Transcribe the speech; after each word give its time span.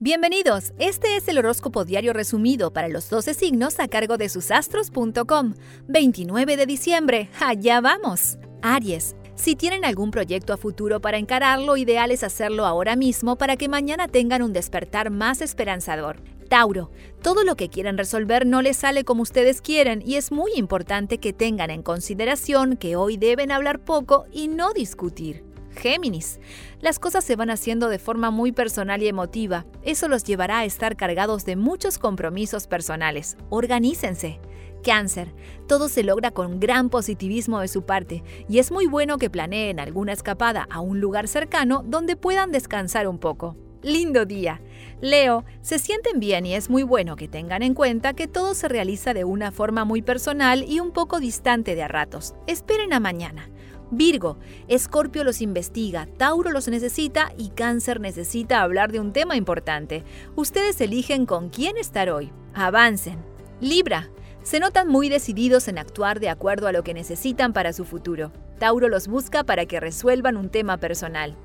Bienvenidos, 0.00 0.74
este 0.78 1.16
es 1.16 1.26
el 1.26 1.38
horóscopo 1.38 1.84
diario 1.84 2.12
resumido 2.12 2.72
para 2.72 2.86
los 2.86 3.10
12 3.10 3.34
signos 3.34 3.80
a 3.80 3.88
cargo 3.88 4.16
de 4.16 4.28
susastros.com. 4.28 5.54
29 5.88 6.56
de 6.56 6.66
diciembre, 6.66 7.30
allá 7.40 7.80
vamos. 7.80 8.38
Aries, 8.62 9.16
si 9.34 9.56
tienen 9.56 9.84
algún 9.84 10.12
proyecto 10.12 10.52
a 10.52 10.56
futuro 10.56 11.00
para 11.00 11.18
encararlo, 11.18 11.76
ideal 11.76 12.12
es 12.12 12.22
hacerlo 12.22 12.64
ahora 12.64 12.94
mismo 12.94 13.34
para 13.34 13.56
que 13.56 13.68
mañana 13.68 14.06
tengan 14.06 14.42
un 14.42 14.52
despertar 14.52 15.10
más 15.10 15.40
esperanzador. 15.40 16.22
Tauro, 16.48 16.92
todo 17.20 17.42
lo 17.42 17.56
que 17.56 17.68
quieren 17.68 17.98
resolver 17.98 18.46
no 18.46 18.62
les 18.62 18.76
sale 18.76 19.02
como 19.02 19.22
ustedes 19.22 19.60
quieren 19.60 20.00
y 20.06 20.14
es 20.14 20.30
muy 20.30 20.52
importante 20.54 21.18
que 21.18 21.32
tengan 21.32 21.70
en 21.70 21.82
consideración 21.82 22.76
que 22.76 22.94
hoy 22.94 23.16
deben 23.16 23.50
hablar 23.50 23.80
poco 23.80 24.26
y 24.30 24.46
no 24.46 24.72
discutir. 24.72 25.47
Géminis. 25.78 26.40
Las 26.80 26.98
cosas 26.98 27.24
se 27.24 27.36
van 27.36 27.50
haciendo 27.50 27.88
de 27.88 27.98
forma 27.98 28.30
muy 28.30 28.52
personal 28.52 29.02
y 29.02 29.08
emotiva. 29.08 29.64
Eso 29.82 30.08
los 30.08 30.24
llevará 30.24 30.58
a 30.58 30.64
estar 30.64 30.96
cargados 30.96 31.44
de 31.44 31.56
muchos 31.56 31.98
compromisos 31.98 32.66
personales. 32.66 33.36
Organícense. 33.48 34.40
Cáncer. 34.82 35.34
Todo 35.66 35.88
se 35.88 36.02
logra 36.02 36.30
con 36.30 36.60
gran 36.60 36.88
positivismo 36.90 37.60
de 37.60 37.68
su 37.68 37.82
parte 37.82 38.22
y 38.48 38.58
es 38.58 38.70
muy 38.70 38.86
bueno 38.86 39.18
que 39.18 39.30
planeen 39.30 39.80
alguna 39.80 40.12
escapada 40.12 40.66
a 40.70 40.80
un 40.80 41.00
lugar 41.00 41.28
cercano 41.28 41.84
donde 41.86 42.16
puedan 42.16 42.52
descansar 42.52 43.08
un 43.08 43.18
poco. 43.18 43.56
Lindo 43.82 44.24
día. 44.24 44.60
Leo, 45.00 45.44
se 45.62 45.78
sienten 45.78 46.18
bien 46.18 46.44
y 46.46 46.54
es 46.54 46.68
muy 46.68 46.82
bueno 46.82 47.14
que 47.14 47.28
tengan 47.28 47.62
en 47.62 47.74
cuenta 47.74 48.12
que 48.14 48.26
todo 48.26 48.54
se 48.54 48.66
realiza 48.66 49.14
de 49.14 49.24
una 49.24 49.52
forma 49.52 49.84
muy 49.84 50.02
personal 50.02 50.64
y 50.64 50.80
un 50.80 50.90
poco 50.90 51.20
distante 51.20 51.76
de 51.76 51.84
a 51.84 51.88
ratos. 51.88 52.34
Esperen 52.48 52.92
a 52.92 52.98
mañana. 52.98 53.48
Virgo, 53.90 54.38
Escorpio 54.68 55.24
los 55.24 55.40
investiga, 55.40 56.06
Tauro 56.18 56.50
los 56.50 56.68
necesita 56.68 57.32
y 57.38 57.48
Cáncer 57.50 58.00
necesita 58.00 58.60
hablar 58.60 58.92
de 58.92 59.00
un 59.00 59.12
tema 59.12 59.36
importante. 59.36 60.04
Ustedes 60.36 60.80
eligen 60.80 61.24
con 61.24 61.48
quién 61.48 61.78
estar 61.78 62.10
hoy. 62.10 62.30
Avancen. 62.54 63.18
Libra, 63.60 64.10
se 64.42 64.60
notan 64.60 64.88
muy 64.88 65.08
decididos 65.08 65.68
en 65.68 65.78
actuar 65.78 66.20
de 66.20 66.28
acuerdo 66.28 66.66
a 66.66 66.72
lo 66.72 66.82
que 66.82 66.94
necesitan 66.94 67.52
para 67.52 67.72
su 67.72 67.84
futuro. 67.84 68.32
Tauro 68.58 68.88
los 68.88 69.08
busca 69.08 69.44
para 69.44 69.66
que 69.66 69.80
resuelvan 69.80 70.36
un 70.36 70.50
tema 70.50 70.76
personal. 70.78 71.36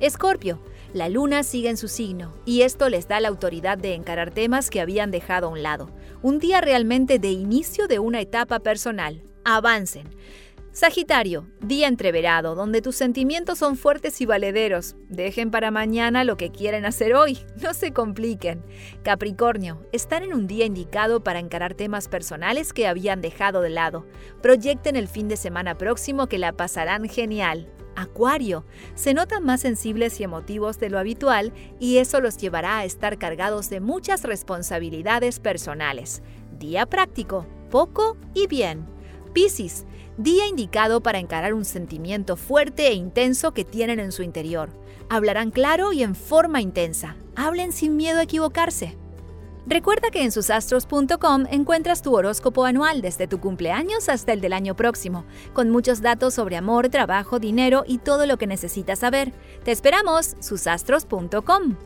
Escorpio, 0.00 0.60
la 0.92 1.08
luna 1.08 1.44
sigue 1.44 1.68
en 1.70 1.76
su 1.76 1.86
signo 1.86 2.34
y 2.44 2.62
esto 2.62 2.88
les 2.88 3.06
da 3.06 3.20
la 3.20 3.28
autoridad 3.28 3.78
de 3.78 3.94
encarar 3.94 4.32
temas 4.32 4.70
que 4.70 4.80
habían 4.80 5.12
dejado 5.12 5.46
a 5.46 5.50
un 5.50 5.62
lado. 5.62 5.90
Un 6.22 6.40
día 6.40 6.60
realmente 6.60 7.20
de 7.20 7.30
inicio 7.30 7.86
de 7.86 8.00
una 8.00 8.20
etapa 8.20 8.58
personal. 8.58 9.22
Avancen. 9.44 10.08
Sagitario, 10.74 11.46
día 11.60 11.86
entreverado, 11.86 12.54
donde 12.54 12.80
tus 12.80 12.96
sentimientos 12.96 13.58
son 13.58 13.76
fuertes 13.76 14.22
y 14.22 14.26
valederos. 14.26 14.96
Dejen 15.10 15.50
para 15.50 15.70
mañana 15.70 16.24
lo 16.24 16.38
que 16.38 16.50
quieren 16.50 16.86
hacer 16.86 17.14
hoy, 17.14 17.40
no 17.62 17.74
se 17.74 17.92
compliquen. 17.92 18.64
Capricornio, 19.02 19.86
están 19.92 20.22
en 20.22 20.32
un 20.32 20.46
día 20.46 20.64
indicado 20.64 21.22
para 21.22 21.40
encarar 21.40 21.74
temas 21.74 22.08
personales 22.08 22.72
que 22.72 22.86
habían 22.86 23.20
dejado 23.20 23.60
de 23.60 23.68
lado. 23.68 24.06
Proyecten 24.40 24.96
el 24.96 25.08
fin 25.08 25.28
de 25.28 25.36
semana 25.36 25.76
próximo 25.76 26.26
que 26.26 26.38
la 26.38 26.52
pasarán 26.52 27.06
genial. 27.06 27.70
Acuario, 27.94 28.64
se 28.94 29.12
notan 29.12 29.44
más 29.44 29.60
sensibles 29.60 30.18
y 30.20 30.24
emotivos 30.24 30.78
de 30.78 30.88
lo 30.88 30.98
habitual 30.98 31.52
y 31.80 31.98
eso 31.98 32.22
los 32.22 32.38
llevará 32.38 32.78
a 32.78 32.86
estar 32.86 33.18
cargados 33.18 33.68
de 33.68 33.80
muchas 33.80 34.22
responsabilidades 34.22 35.38
personales. 35.38 36.22
Día 36.58 36.86
práctico, 36.86 37.46
poco 37.70 38.16
y 38.32 38.46
bien. 38.46 38.91
Piscis, 39.32 39.84
día 40.16 40.46
indicado 40.46 41.02
para 41.02 41.18
encarar 41.18 41.54
un 41.54 41.64
sentimiento 41.64 42.36
fuerte 42.36 42.88
e 42.88 42.94
intenso 42.94 43.52
que 43.52 43.64
tienen 43.64 44.00
en 44.00 44.12
su 44.12 44.22
interior. 44.22 44.70
Hablarán 45.08 45.50
claro 45.50 45.92
y 45.92 46.02
en 46.02 46.14
forma 46.14 46.60
intensa. 46.60 47.16
Hablen 47.36 47.72
sin 47.72 47.96
miedo 47.96 48.20
a 48.20 48.24
equivocarse. 48.24 48.96
Recuerda 49.66 50.10
que 50.10 50.22
en 50.22 50.32
susastros.com 50.32 51.46
encuentras 51.50 52.02
tu 52.02 52.16
horóscopo 52.16 52.64
anual 52.64 53.00
desde 53.00 53.28
tu 53.28 53.38
cumpleaños 53.38 54.08
hasta 54.08 54.32
el 54.32 54.40
del 54.40 54.52
año 54.52 54.74
próximo, 54.74 55.24
con 55.52 55.70
muchos 55.70 56.02
datos 56.02 56.34
sobre 56.34 56.56
amor, 56.56 56.88
trabajo, 56.88 57.38
dinero 57.38 57.84
y 57.86 57.98
todo 57.98 58.26
lo 58.26 58.38
que 58.38 58.48
necesitas 58.48 58.98
saber. 58.98 59.32
Te 59.64 59.70
esperamos, 59.70 60.36
susastros.com. 60.40 61.76